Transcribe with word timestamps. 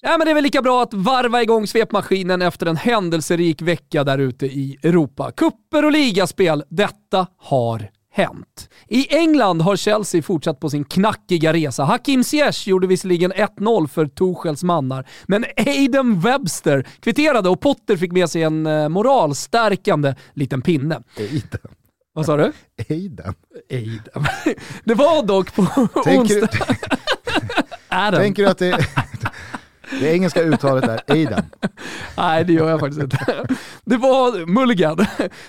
Ja, 0.00 0.18
men 0.18 0.24
det 0.24 0.30
är 0.30 0.34
väl 0.34 0.44
lika 0.44 0.62
bra 0.62 0.82
att 0.82 0.94
varva 0.94 1.42
igång 1.42 1.66
svepmaskinen 1.66 2.42
efter 2.42 2.66
en 2.66 2.76
händelserik 2.76 3.62
vecka 3.62 4.04
där 4.04 4.18
ute 4.18 4.46
i 4.46 4.76
Europa. 4.82 5.32
Kupper 5.32 5.84
och 5.84 5.92
ligaspel, 5.92 6.64
detta 6.68 7.26
har 7.36 7.90
hänt. 8.12 8.68
I 8.88 9.16
England 9.16 9.60
har 9.62 9.76
Chelsea 9.76 10.22
fortsatt 10.22 10.60
på 10.60 10.70
sin 10.70 10.84
knackiga 10.84 11.52
resa. 11.52 11.84
Hakim 11.84 12.24
Ziyech 12.24 12.68
gjorde 12.68 12.86
visserligen 12.86 13.32
1-0 13.32 13.86
för 13.86 14.06
Tuchels 14.06 14.62
mannar, 14.62 15.06
men 15.26 15.44
Aiden 15.56 16.20
Webster 16.20 16.86
kvitterade 17.00 17.48
och 17.48 17.60
Potter 17.60 17.96
fick 17.96 18.12
med 18.12 18.30
sig 18.30 18.42
en 18.42 18.66
eh, 18.66 18.88
moralstärkande 18.88 20.14
liten 20.34 20.62
pinne. 20.62 21.02
Aiden. 21.18 21.60
Vad 22.12 22.26
sa 22.26 22.36
du? 22.36 22.52
Aiden. 22.90 23.34
Aiden. 23.70 24.26
Det 24.84 24.94
var 24.94 25.22
dock 25.22 25.54
på 25.54 25.66
Tänker, 26.04 26.40
onsdag... 26.40 26.48
Adam. 27.88 28.20
tänker 28.20 28.42
du 28.42 28.48
att 28.48 28.58
det, 28.58 28.86
det 30.00 30.12
engelska 30.12 30.42
uttalet 30.42 30.84
är 30.84 31.00
Aiden? 31.06 31.44
Nej, 32.16 32.44
det 32.44 32.52
gör 32.52 32.70
jag 32.70 32.80
faktiskt 32.80 33.02
inte. 33.02 33.46
Det 33.84 33.96
var 33.96 34.46
Mulligan. 34.46 35.06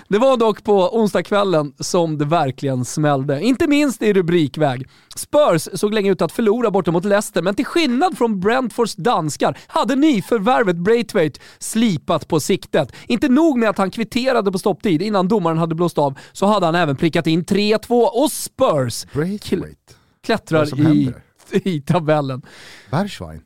Det 0.08 0.18
var 0.18 0.36
dock 0.36 0.64
på 0.64 0.96
onsdagskvällen 0.96 1.72
som 1.78 2.18
det 2.18 2.24
verkligen 2.24 2.84
smällde. 2.84 3.40
Inte 3.40 3.66
minst 3.66 4.02
i 4.02 4.12
rubrikväg. 4.12 4.88
Spurs 5.16 5.68
såg 5.74 5.94
länge 5.94 6.10
ut 6.10 6.22
att 6.22 6.32
förlora 6.32 6.70
borta 6.70 6.90
mot 6.90 7.04
Leicester, 7.04 7.42
men 7.42 7.54
till 7.54 7.64
skillnad 7.64 8.18
från 8.18 8.40
Brentfords 8.40 8.96
danskar 8.96 9.58
hade 9.66 9.96
nyförvärvet 9.96 10.76
Braithwaite 10.76 11.40
slipat 11.58 12.28
på 12.28 12.40
siktet. 12.40 12.92
Inte 13.06 13.28
nog 13.28 13.58
med 13.58 13.70
att 13.70 13.78
han 13.78 13.90
kvitterade 13.90 14.52
på 14.52 14.58
stopptid 14.58 15.02
innan 15.02 15.28
domaren 15.28 15.58
hade 15.58 15.74
blåst 15.74 15.98
av, 15.98 16.18
så 16.32 16.46
hade 16.46 16.66
han 16.66 16.74
även 16.74 16.96
prickat 16.96 17.26
in 17.26 17.44
3-2 17.44 18.04
och 18.04 18.32
Spurs 18.32 19.06
Braithwaite? 19.12 19.94
klättrar 20.22 20.78
i, 20.78 20.82
händer? 20.82 21.22
i 21.52 21.80
tabellen. 21.80 22.42
Bergschwein? 22.90 23.42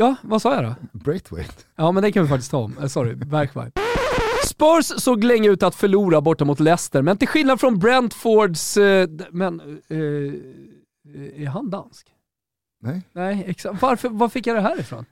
Ja, 0.00 0.16
vad 0.22 0.42
sa 0.42 0.54
jag 0.54 0.64
då? 0.64 0.74
Braithwaite? 0.92 1.54
Ja, 1.76 1.92
men 1.92 2.02
det 2.02 2.12
kan 2.12 2.22
vi 2.22 2.28
faktiskt 2.28 2.50
ta 2.50 2.58
om. 2.58 2.78
Eh, 2.78 2.86
sorry, 2.86 3.14
Bergwijn. 3.14 3.72
Spurs 4.44 4.86
såg 5.02 5.24
länge 5.24 5.48
ut 5.48 5.62
att 5.62 5.74
förlora 5.74 6.20
borta 6.20 6.44
mot 6.44 6.60
Leicester, 6.60 7.02
men 7.02 7.18
till 7.18 7.28
skillnad 7.28 7.60
från 7.60 7.78
Brentfords... 7.78 8.76
Eh, 8.76 9.08
men... 9.30 9.60
Eh, 9.88 9.96
är 11.42 11.46
han 11.46 11.70
dansk? 11.70 12.06
Nej. 12.80 13.02
Nej, 13.12 13.44
exakt. 13.46 13.82
Varför, 13.82 14.08
var 14.08 14.28
fick 14.28 14.46
jag 14.46 14.56
det 14.56 14.60
här 14.60 14.80
ifrån? 14.80 15.04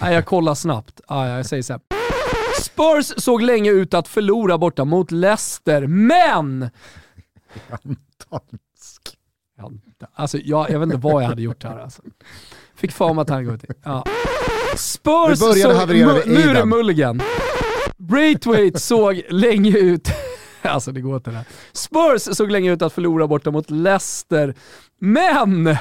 Nej, 0.00 0.14
jag 0.14 0.26
kollar 0.26 0.54
snabbt. 0.54 1.00
Ah, 1.06 1.26
ja, 1.28 1.36
jag 1.36 1.46
säger 1.46 1.62
så 1.62 1.72
här. 1.72 1.82
Spurs 2.62 3.22
såg 3.22 3.42
länge 3.42 3.70
ut 3.70 3.94
att 3.94 4.08
förlora 4.08 4.58
borta 4.58 4.84
mot 4.84 5.10
Leicester, 5.10 5.86
men... 5.86 6.60
Dansk. 8.30 9.18
Ja, 9.56 9.70
Alltså, 10.14 10.38
jag, 10.38 10.70
jag 10.70 10.78
vet 10.78 10.86
inte 10.86 10.96
vad 10.96 11.22
jag 11.22 11.28
hade 11.28 11.42
gjort 11.42 11.64
här 11.64 11.78
alltså. 11.78 12.02
Fick 12.76 12.92
för 12.92 13.14
mig 13.14 13.22
att 13.22 13.30
han 13.30 13.44
gått 13.44 13.64
in. 13.64 13.74
Ja. 13.84 14.04
Spurs 14.76 15.42
Aidan. 15.42 16.68
Mulligan. 16.68 17.22
Braithwaite 17.98 18.80
såg 18.80 19.22
länge 19.28 19.78
ut... 19.78 20.08
Alltså 20.64 20.92
det 20.92 21.00
går 21.00 21.16
inte 21.16 21.30
det. 21.30 21.44
Spurs 21.72 22.36
såg 22.36 22.50
länge 22.50 22.72
ut 22.72 22.82
att 22.82 22.92
förlora 22.92 23.26
borta 23.26 23.50
mot 23.50 23.70
Leicester, 23.70 24.54
men... 25.00 25.76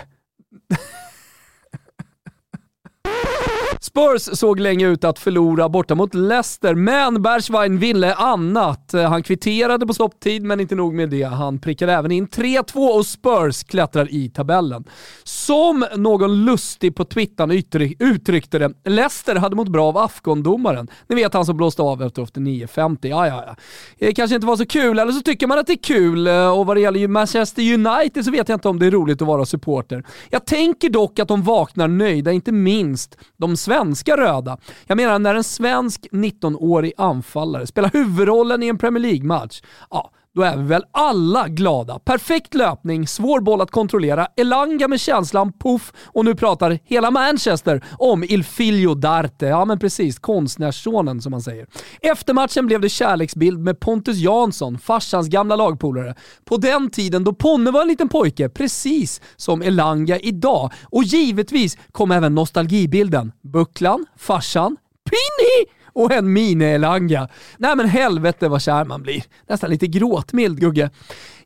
Spurs 3.91 4.37
såg 4.37 4.59
länge 4.59 4.87
ut 4.87 5.03
att 5.03 5.19
förlora 5.19 5.69
borta 5.69 5.95
mot 5.95 6.13
Leicester, 6.13 6.75
men 6.75 7.21
Bergwijn 7.21 7.79
ville 7.79 8.13
annat. 8.13 8.91
Han 8.93 9.23
kvitterade 9.23 9.87
på 9.87 9.93
stopptid, 9.93 10.43
men 10.43 10.59
inte 10.59 10.75
nog 10.75 10.93
med 10.93 11.09
det. 11.09 11.23
Han 11.23 11.59
prickade 11.59 11.93
även 11.93 12.11
in 12.11 12.27
3-2 12.27 12.87
och 12.97 13.05
Spurs 13.05 13.63
klättrar 13.63 14.13
i 14.13 14.29
tabellen. 14.29 14.83
Som 15.23 15.85
någon 15.95 16.45
lustig 16.45 16.95
på 16.95 17.05
Twitter 17.05 17.51
uttryckte 17.99 18.59
det, 18.59 18.73
Leicester 18.85 19.35
hade 19.35 19.55
mått 19.55 19.67
bra 19.67 19.87
av 19.87 19.97
Afghan-domaren. 19.97 20.87
Ni 21.07 21.15
vet 21.15 21.33
han 21.33 21.45
som 21.45 21.57
blåste 21.57 21.81
av 21.81 22.03
efter 22.03 22.21
9.50. 22.21 22.97
Ja, 23.01 23.27
ja, 23.27 23.43
ja. 23.47 23.55
Det 23.99 24.13
kanske 24.13 24.35
inte 24.35 24.47
var 24.47 24.57
så 24.57 24.65
kul, 24.65 24.99
eller 24.99 25.11
så 25.11 25.21
tycker 25.21 25.47
man 25.47 25.59
att 25.59 25.67
det 25.67 25.73
är 25.73 25.83
kul. 25.83 26.27
Och 26.27 26.65
vad 26.65 26.77
det 26.77 26.81
gäller 26.81 27.07
Manchester 27.07 27.73
United 27.73 28.25
så 28.25 28.31
vet 28.31 28.49
jag 28.49 28.55
inte 28.55 28.69
om 28.69 28.79
det 28.79 28.85
är 28.85 28.91
roligt 28.91 29.21
att 29.21 29.27
vara 29.27 29.45
supporter. 29.45 30.03
Jag 30.29 30.45
tänker 30.45 30.89
dock 30.89 31.19
att 31.19 31.27
de 31.27 31.43
vaknar 31.43 31.87
nöjda, 31.87 32.31
inte 32.31 32.51
minst 32.51 33.17
de 33.37 33.57
svenska 33.57 33.80
röda. 34.17 34.57
Jag 34.87 34.95
menar 34.95 35.19
när 35.19 35.35
en 35.35 35.43
svensk 35.43 36.07
19-årig 36.11 36.93
anfallare 36.97 37.67
spelar 37.67 37.89
huvudrollen 37.93 38.63
i 38.63 38.67
en 38.67 38.77
Premier 38.77 39.01
League-match, 39.01 39.61
ja, 39.89 40.11
då 40.35 40.41
är 40.41 40.57
vi 40.57 40.63
väl 40.63 40.83
alla 40.91 41.47
glada. 41.47 41.99
Perfekt 41.99 42.53
löpning, 42.53 43.07
svår 43.07 43.41
boll 43.41 43.61
att 43.61 43.71
kontrollera, 43.71 44.27
Elanga 44.35 44.87
med 44.87 44.99
känslan, 44.99 45.53
puff, 45.53 45.93
och 46.05 46.25
nu 46.25 46.35
pratar 46.35 46.79
hela 46.83 47.11
Manchester 47.11 47.83
om 47.97 48.23
Il 48.23 48.43
Figlio 48.43 48.95
d'Arte. 48.95 49.45
Ja 49.45 49.65
men 49.65 49.79
precis, 49.79 50.19
konstnärssonen 50.19 51.21
som 51.21 51.31
man 51.31 51.41
säger. 51.41 51.65
Efter 52.01 52.33
matchen 52.33 52.67
blev 52.67 52.81
det 52.81 52.89
kärleksbild 52.89 53.59
med 53.59 53.79
Pontus 53.79 54.17
Jansson, 54.17 54.79
farsans 54.79 55.27
gamla 55.27 55.55
lagpolare. 55.55 56.15
På 56.45 56.57
den 56.57 56.89
tiden 56.89 57.23
då 57.23 57.33
Ponne 57.33 57.71
var 57.71 57.81
en 57.81 57.87
liten 57.87 58.09
pojke, 58.09 58.49
precis 58.49 59.21
som 59.35 59.61
Elanga 59.61 60.19
idag. 60.19 60.71
Och 60.83 61.03
givetvis 61.03 61.77
kom 61.91 62.11
även 62.11 62.35
nostalgibilden. 62.35 63.31
Bucklan, 63.43 64.05
farsan, 64.17 64.77
Pinny! 65.09 65.80
Och 65.93 66.11
en 66.11 66.37
mini-Elanga. 66.37 67.27
Nej 67.57 67.75
men 67.75 67.89
helvete 67.89 68.47
vad 68.47 68.61
kär 68.61 68.85
man 68.85 69.01
blir. 69.01 69.23
Nästan 69.47 69.69
lite 69.69 69.87
gråtmild 69.87 70.59
Gugge. 70.59 70.89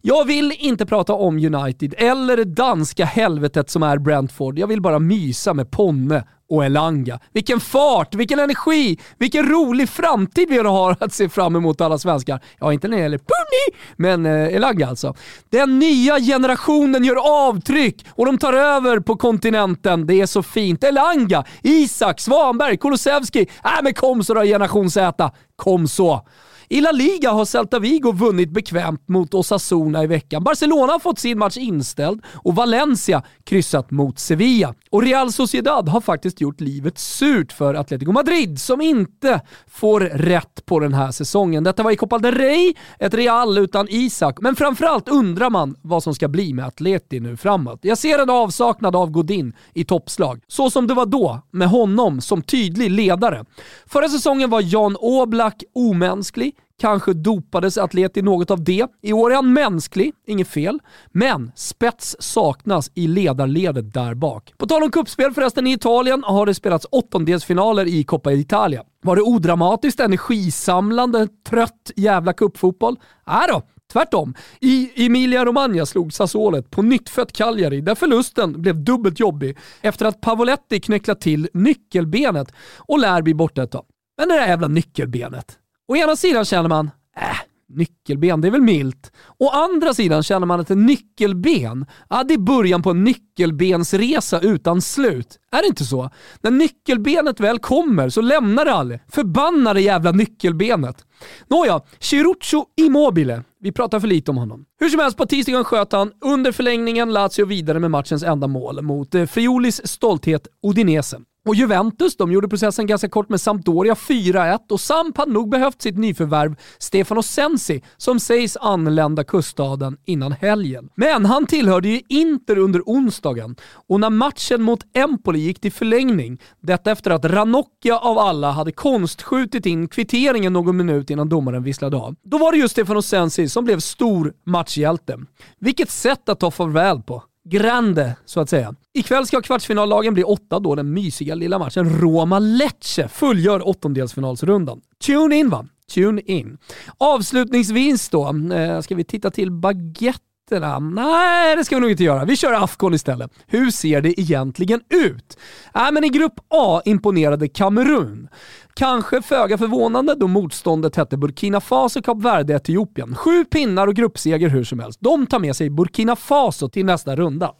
Jag 0.07 0.25
vill 0.25 0.53
inte 0.59 0.85
prata 0.85 1.13
om 1.13 1.55
United 1.55 1.93
eller 1.97 2.37
det 2.37 2.43
danska 2.43 3.05
helvetet 3.05 3.69
som 3.69 3.83
är 3.83 3.97
Brentford. 3.97 4.59
Jag 4.59 4.67
vill 4.67 4.81
bara 4.81 4.99
mysa 4.99 5.53
med 5.53 5.71
Ponne 5.71 6.23
och 6.49 6.65
Elanga. 6.65 7.19
Vilken 7.33 7.59
fart, 7.59 8.15
vilken 8.15 8.39
energi, 8.39 8.97
vilken 9.17 9.49
rolig 9.49 9.89
framtid 9.89 10.49
vi 10.49 10.57
har 10.57 10.97
att 10.99 11.13
se 11.13 11.29
fram 11.29 11.55
emot 11.55 11.81
alla 11.81 11.97
svenskar. 11.97 12.39
Ja, 12.59 12.73
inte 12.73 12.87
när 12.87 12.97
det 12.97 13.03
gäller 13.03 13.17
Punny, 13.17 13.79
men 13.95 14.25
eh, 14.25 14.55
Elanga 14.55 14.87
alltså. 14.87 15.15
Den 15.49 15.79
nya 15.79 16.19
generationen 16.19 17.03
gör 17.03 17.47
avtryck 17.47 18.05
och 18.09 18.25
de 18.25 18.37
tar 18.37 18.53
över 18.53 18.99
på 18.99 19.15
kontinenten. 19.15 20.07
Det 20.07 20.21
är 20.21 20.25
så 20.25 20.43
fint. 20.43 20.83
Elanga, 20.83 21.43
Isak, 21.63 22.19
Svanberg, 22.19 22.77
Kulusevski. 22.77 23.41
Äh 23.41 23.83
men 23.83 23.93
kom 23.93 24.23
så 24.23 24.33
då 24.33 24.41
generation 24.41 24.91
Z. 24.91 25.31
Kom 25.55 25.87
så. 25.87 26.21
I 26.69 26.81
La 26.81 26.91
Liga 26.91 27.31
har 27.31 27.45
Celta 27.45 27.79
Vigo 27.79 28.11
vunnit 28.11 28.49
bekvämt 28.49 29.07
mot 29.07 29.33
Osasuna 29.33 30.03
i 30.03 30.07
veckan. 30.07 30.43
Barcelona 30.43 30.91
har 30.91 30.99
fått 30.99 31.19
sin 31.19 31.37
match 31.39 31.57
inställd 31.57 32.21
och 32.33 32.55
Valencia 32.55 33.23
kryssat 33.43 33.91
mot 33.91 34.19
Sevilla. 34.19 34.73
Och 34.89 35.03
Real 35.03 35.31
Sociedad 35.31 35.89
har 35.89 36.01
faktiskt 36.01 36.41
gjort 36.41 36.61
livet 36.61 36.97
surt 36.97 37.51
för 37.51 37.73
Atletico 37.73 38.11
Madrid 38.11 38.61
som 38.61 38.81
inte 38.81 39.41
får 39.67 39.99
rätt 39.99 40.65
på 40.65 40.79
den 40.79 40.93
här 40.93 41.11
säsongen. 41.11 41.63
Detta 41.63 41.83
var 41.83 41.91
i 41.91 41.95
Copa 41.95 42.17
del 42.17 42.35
Rey, 42.35 42.73
ett 42.99 43.13
Real 43.13 43.57
utan 43.57 43.87
Isak, 43.89 44.37
men 44.41 44.55
framförallt 44.55 45.09
undrar 45.09 45.49
man 45.49 45.75
vad 45.81 46.03
som 46.03 46.15
ska 46.15 46.27
bli 46.27 46.53
med 46.53 46.65
Atleti 46.65 47.19
nu 47.19 47.37
framåt. 47.37 47.79
Jag 47.81 47.97
ser 47.97 48.19
en 48.19 48.29
avsaknad 48.29 48.95
av 48.95 49.11
Godin 49.11 49.53
i 49.73 49.83
toppslag, 49.85 50.41
så 50.47 50.69
som 50.69 50.87
det 50.87 50.93
var 50.93 51.05
då, 51.05 51.41
med 51.51 51.69
honom 51.69 52.21
som 52.21 52.41
tydlig 52.41 52.91
ledare. 52.91 53.45
Förra 53.85 54.09
säsongen 54.09 54.49
var 54.49 54.61
Jan 54.61 54.97
Oblak 54.99 55.63
omänsklig, 55.73 56.55
Kanske 56.81 57.13
dopades 57.13 57.77
Atleti 57.77 58.21
något 58.21 58.51
av 58.51 58.63
det. 58.63 58.87
I 59.01 59.13
år 59.13 59.31
är 59.31 59.35
han 59.35 59.53
mänsklig, 59.53 60.13
inget 60.27 60.47
fel. 60.47 60.79
Men 61.11 61.51
spets 61.55 62.15
saknas 62.19 62.91
i 62.93 63.07
ledarledet 63.07 63.93
där 63.93 64.13
bak. 64.13 64.53
På 64.57 64.67
tal 64.67 64.83
om 64.83 64.91
kuppspel 64.91 65.33
förresten, 65.33 65.67
i 65.67 65.73
Italien 65.73 66.23
har 66.23 66.45
det 66.45 66.53
spelats 66.53 66.87
åttondelsfinaler 66.91 67.85
i 67.85 68.03
Coppa 68.03 68.31
Italia. 68.31 68.83
Var 69.01 69.15
det 69.15 69.21
odramatiskt, 69.21 69.99
energisamlande, 69.99 71.27
trött 71.49 71.91
jävla 71.95 72.33
kuppfotboll? 72.33 72.99
Nej 73.27 73.47
då, 73.49 73.61
Tvärtom. 73.93 74.35
I 74.61 75.05
Emilia 75.05 75.45
Romagna 75.45 75.85
slog 75.85 76.13
Sassuolet 76.13 76.71
på 76.71 76.81
nyttfött 76.81 77.33
Cagliari 77.33 77.81
där 77.81 77.95
förlusten 77.95 78.61
blev 78.61 78.83
dubbelt 78.83 79.19
jobbig 79.19 79.57
efter 79.81 80.05
att 80.05 80.21
Pavoletti 80.21 80.79
knäcklat 80.79 81.21
till 81.21 81.49
nyckelbenet 81.53 82.53
och 82.77 82.99
lär 82.99 83.21
bli 83.21 83.33
borta 83.33 83.63
ett 83.63 83.71
tag. 83.71 83.85
Men 84.17 84.29
det 84.29 84.35
där 84.35 84.47
jävla 84.47 84.67
nyckelbenet. 84.67 85.59
Å 85.87 85.95
ena 85.95 86.15
sidan 86.15 86.45
känner 86.45 86.69
man, 86.69 86.91
äh, 87.17 87.37
nyckelben, 87.69 88.41
det 88.41 88.47
är 88.47 88.51
väl 88.51 88.61
milt. 88.61 89.11
Å 89.37 89.49
andra 89.49 89.93
sidan 89.93 90.23
känner 90.23 90.47
man 90.47 90.59
att 90.59 90.69
en 90.69 90.85
nyckelben, 90.85 91.85
ja, 92.09 92.23
det 92.23 92.33
är 92.33 92.37
början 92.37 92.83
på 92.83 92.89
en 92.89 93.03
nyckelbensresa 93.03 94.39
utan 94.39 94.81
slut. 94.81 95.39
Är 95.51 95.61
det 95.61 95.67
inte 95.67 95.83
så? 95.83 96.09
När 96.41 96.51
nyckelbenet 96.51 97.39
väl 97.39 97.59
kommer 97.59 98.09
så 98.09 98.21
lämnar 98.21 98.65
det 98.65 98.73
aldrig. 98.73 98.99
Förbannade 99.11 99.81
jävla 99.81 100.11
nyckelbenet. 100.11 101.05
Nåja, 101.47 101.81
Chiruccio 101.99 102.65
Immobile. 102.77 103.43
Vi 103.59 103.71
pratar 103.71 103.99
för 103.99 104.07
lite 104.07 104.31
om 104.31 104.37
honom. 104.37 104.65
Hur 104.79 104.89
som 104.89 104.99
helst, 104.99 105.17
på 105.17 105.25
tisdagen 105.25 105.63
sköt 105.63 105.91
han 105.91 106.11
under 106.21 106.51
förlängningen 106.51 107.13
Lazio 107.13 107.45
vidare 107.45 107.79
med 107.79 107.91
matchens 107.91 108.23
enda 108.23 108.47
mål 108.47 108.81
mot 108.81 109.15
eh, 109.15 109.25
Friolis 109.25 109.87
stolthet 109.87 110.47
Udinese. 110.67 111.19
Och 111.45 111.55
Juventus, 111.55 112.17
de 112.17 112.31
gjorde 112.31 112.47
processen 112.47 112.87
ganska 112.87 113.09
kort 113.09 113.29
med 113.29 113.41
Sampdoria 113.41 113.93
4-1 113.93 114.59
och 114.69 114.79
Samp 114.79 115.17
hade 115.17 115.31
nog 115.31 115.49
behövt 115.49 115.81
sitt 115.81 115.97
nyförvärv 115.97 116.55
Stefano 116.77 117.23
Sensi 117.23 117.81
som 117.97 118.19
sägs 118.19 118.57
anlända 118.57 119.23
kuststaden 119.23 119.97
innan 120.05 120.31
helgen. 120.31 120.89
Men 120.95 121.25
han 121.25 121.45
tillhörde 121.45 121.87
ju 121.87 122.01
Inter 122.09 122.57
under 122.57 122.81
onsdagen 122.85 123.55
och 123.87 123.99
när 123.99 124.09
matchen 124.09 124.61
mot 124.61 124.79
Empoli 124.93 125.39
gick 125.39 125.59
till 125.59 125.71
förlängning, 125.71 126.41
detta 126.61 126.91
efter 126.91 127.11
att 127.11 127.25
Ranocchia 127.25 127.97
av 127.97 128.17
alla 128.17 128.51
hade 128.51 128.71
konstskjutit 128.71 129.65
in 129.65 129.87
kvitteringen 129.87 130.53
någon 130.53 130.77
minut 130.77 131.09
innan 131.09 131.29
domaren 131.29 131.63
visslade 131.63 131.97
av, 131.97 132.15
då 132.23 132.37
var 132.37 132.51
det 132.51 132.57
just 132.57 132.71
Stefano 132.71 133.01
Sensi 133.01 133.49
som 133.49 133.65
blev 133.65 133.79
stor 133.79 134.33
matchhjälte. 134.43 135.19
Vilket 135.59 135.89
sätt 135.89 136.29
att 136.29 136.39
ta 136.39 136.51
farväl 136.51 137.01
på 137.01 137.23
grande, 137.45 138.15
så 138.25 138.39
att 138.39 138.49
säga. 138.49 138.75
Ikväll 138.93 139.27
ska 139.27 139.41
kvartsfinallagen 139.41 140.13
bli 140.13 140.23
åtta 140.23 140.59
då 140.59 140.75
den 140.75 140.93
mysiga 140.93 141.35
lilla 141.35 141.59
matchen 141.59 141.89
Roma-Lecce 142.01 143.07
fullgör 143.07 143.67
åttondelsfinalsrundan. 143.67 144.81
Tune 145.05 145.35
in 145.35 145.49
va? 145.49 145.67
Tune 145.93 146.21
in. 146.21 146.57
Avslutningsvis 146.97 148.09
då, 148.09 148.27
eh, 148.53 148.81
ska 148.81 148.95
vi 148.95 149.03
titta 149.03 149.31
till 149.31 149.51
baguetterna? 149.51 150.79
Nej, 150.79 151.55
det 151.55 151.65
ska 151.65 151.75
vi 151.75 151.81
nog 151.81 151.91
inte 151.91 152.03
göra. 152.03 152.25
Vi 152.25 152.37
kör 152.37 152.63
Afghan 152.63 152.93
istället. 152.93 153.31
Hur 153.47 153.71
ser 153.71 154.01
det 154.01 154.19
egentligen 154.19 154.81
ut? 154.89 155.37
Äh, 155.75 155.91
men 155.91 156.03
I 156.03 156.09
grupp 156.09 156.39
A 156.49 156.81
imponerade 156.85 157.47
Kamerun. 157.47 158.27
Kanske 158.77 159.21
föga 159.21 159.57
förvånande 159.57 160.15
då 160.15 160.27
motståndet 160.27 160.95
hette 160.95 161.17
Burkina 161.17 161.61
Faso, 161.61 162.01
Kap 162.01 162.21
Verde, 162.21 162.53
Etiopien. 162.53 163.15
Sju 163.15 163.45
pinnar 163.45 163.87
och 163.87 163.95
gruppseger 163.95 164.49
hur 164.49 164.63
som 164.63 164.79
helst. 164.79 164.99
De 165.01 165.27
tar 165.27 165.39
med 165.39 165.55
sig 165.55 165.69
Burkina 165.69 166.15
Faso 166.15 166.69
till 166.69 166.85
nästa 166.85 167.15
runda. 167.15 167.51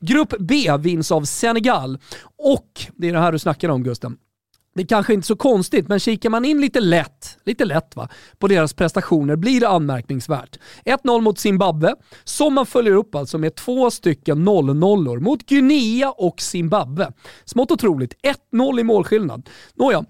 Grupp 0.00 0.34
B 0.38 0.76
vinns 0.78 1.12
av 1.12 1.24
Senegal 1.24 1.98
och, 2.38 2.68
det 2.96 3.08
är 3.08 3.12
det 3.12 3.18
här 3.18 3.32
du 3.32 3.38
snackar 3.38 3.68
om 3.68 3.82
Gusten, 3.82 4.16
det 4.74 4.82
är 4.82 4.86
kanske 4.86 5.14
inte 5.14 5.26
så 5.26 5.36
konstigt, 5.36 5.88
men 5.88 6.00
kikar 6.00 6.30
man 6.30 6.44
in 6.44 6.60
lite 6.60 6.80
lätt, 6.80 7.38
lite 7.44 7.64
lätt 7.64 7.96
va, 7.96 8.08
på 8.38 8.48
deras 8.48 8.74
prestationer 8.74 9.36
blir 9.36 9.60
det 9.60 9.68
anmärkningsvärt. 9.68 10.58
1-0 10.84 11.20
mot 11.20 11.38
Zimbabwe, 11.38 11.94
som 12.24 12.54
man 12.54 12.66
följer 12.66 12.94
upp 12.94 13.14
alltså 13.14 13.38
med 13.38 13.54
två 13.54 13.90
stycken 13.90 14.48
0-0 14.48 15.20
mot 15.20 15.46
Guinea 15.46 16.10
och 16.10 16.40
Zimbabwe. 16.40 17.12
Smått 17.44 17.70
otroligt, 17.70 18.14
1-0 18.52 18.80
i 18.80 18.84
målskillnad. 18.84 19.48
Nåja, 19.74 20.04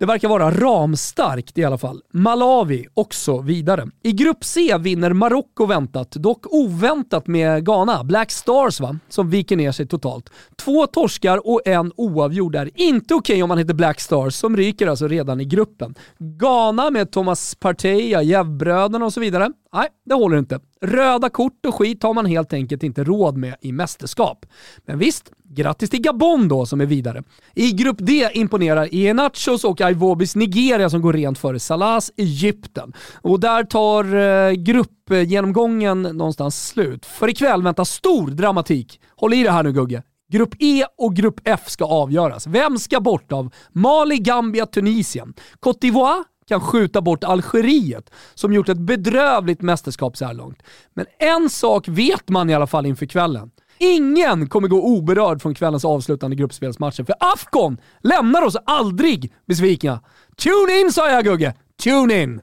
det 0.00 0.06
verkar 0.06 0.28
vara 0.28 0.50
ramstarkt 0.50 1.58
i 1.58 1.64
alla 1.64 1.78
fall. 1.78 2.02
Malawi 2.12 2.86
också 2.94 3.40
vidare. 3.40 3.86
I 4.02 4.12
grupp 4.12 4.44
C 4.44 4.78
vinner 4.78 5.12
Marocko 5.12 5.66
väntat, 5.66 6.10
dock 6.10 6.46
oväntat 6.46 7.26
med 7.26 7.66
Ghana. 7.66 8.04
Black 8.04 8.30
Stars 8.30 8.80
va, 8.80 8.98
som 9.08 9.30
viker 9.30 9.56
ner 9.56 9.72
sig 9.72 9.86
totalt. 9.86 10.30
Två 10.64 10.86
torskar 10.86 11.46
och 11.46 11.60
en 11.64 11.92
oavgjord 11.96 12.54
är 12.56 12.70
inte 12.74 13.14
okej 13.14 13.34
okay 13.34 13.42
om 13.42 13.48
man 13.48 13.58
heter 13.58 13.74
Black 13.74 14.00
Stars, 14.00 14.34
som 14.34 14.56
ryker 14.56 14.86
alltså 14.86 15.08
redan 15.08 15.40
i 15.40 15.44
gruppen. 15.44 15.94
Ghana 16.18 16.90
med 16.90 17.12
Thomas 17.12 17.54
Partey, 17.54 18.22
Jävbröderna 18.22 19.04
och 19.04 19.12
så 19.12 19.20
vidare. 19.20 19.48
Nej, 19.72 19.88
det 20.04 20.14
håller 20.14 20.38
inte. 20.38 20.60
Röda 20.82 21.28
kort 21.28 21.66
och 21.66 21.74
skit 21.74 22.02
har 22.02 22.14
man 22.14 22.26
helt 22.26 22.52
enkelt 22.52 22.82
inte 22.82 23.04
råd 23.04 23.36
med 23.36 23.54
i 23.60 23.72
mästerskap. 23.72 24.46
Men 24.86 24.98
visst, 24.98 25.32
grattis 25.44 25.90
till 25.90 26.02
Gabon 26.02 26.48
då 26.48 26.66
som 26.66 26.80
är 26.80 26.86
vidare. 26.86 27.22
I 27.54 27.72
grupp 27.72 27.96
D 27.98 28.28
imponerar 28.32 28.94
Ienachos 28.94 29.64
och 29.64 29.80
Ivobis 29.80 30.36
Nigeria 30.36 30.90
som 30.90 31.02
går 31.02 31.12
rent 31.12 31.38
före 31.38 31.60
Salahs 31.60 32.12
Egypten. 32.16 32.92
Och 33.22 33.40
där 33.40 33.64
tar 33.64 34.16
eh, 34.16 34.52
gruppgenomgången 34.52 36.02
någonstans 36.02 36.68
slut. 36.68 37.06
För 37.06 37.28
ikväll 37.28 37.62
väntar 37.62 37.84
stor 37.84 38.30
dramatik. 38.30 39.00
Håll 39.16 39.34
i 39.34 39.42
det 39.42 39.50
här 39.50 39.62
nu 39.62 39.72
Gugge. 39.72 40.02
Grupp 40.32 40.54
E 40.58 40.84
och 40.98 41.16
Grupp 41.16 41.40
F 41.44 41.60
ska 41.66 41.84
avgöras. 41.84 42.46
Vem 42.46 42.78
ska 42.78 43.00
bort 43.00 43.32
av 43.32 43.54
Mali, 43.72 44.18
Gambia, 44.18 44.66
Tunisien? 44.66 45.34
Cote 45.60 45.86
d'Ivoire 45.86 46.24
kan 46.50 46.60
skjuta 46.60 47.00
bort 47.00 47.24
Algeriet 47.24 48.10
som 48.34 48.52
gjort 48.52 48.68
ett 48.68 48.78
bedrövligt 48.78 49.62
mästerskap 49.62 50.16
så 50.16 50.24
här 50.24 50.34
långt. 50.34 50.62
Men 50.94 51.06
en 51.18 51.50
sak 51.50 51.88
vet 51.88 52.28
man 52.28 52.50
i 52.50 52.54
alla 52.54 52.66
fall 52.66 52.86
inför 52.86 53.06
kvällen. 53.06 53.50
Ingen 53.78 54.48
kommer 54.48 54.68
gå 54.68 54.82
oberörd 54.82 55.42
från 55.42 55.54
kvällens 55.54 55.84
avslutande 55.84 56.36
gruppspelsmatcher, 56.36 57.04
för 57.04 57.14
Afghan 57.20 57.78
lämnar 58.02 58.42
oss 58.42 58.56
aldrig 58.66 59.32
besvikna. 59.46 60.00
Tune 60.36 60.80
in 60.80 60.92
sa 60.92 61.10
jag 61.10 61.24
Gugge! 61.24 61.54
Tune 61.82 62.22
in! 62.22 62.40